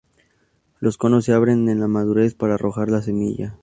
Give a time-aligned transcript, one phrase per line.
[0.79, 3.59] Los conos se abren en la madurez para arrojar la semilla.